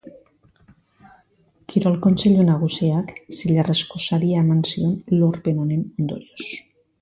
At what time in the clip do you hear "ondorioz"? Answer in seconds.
6.03-6.49